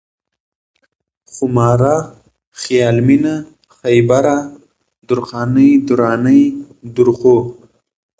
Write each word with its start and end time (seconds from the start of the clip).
خوماره، 1.31 1.95
خيال 2.61 2.97
مينه، 3.07 3.35
خيبره، 3.77 4.37
درخانۍ، 5.07 5.71
درانۍ، 5.87 6.41
درخو 6.97 7.37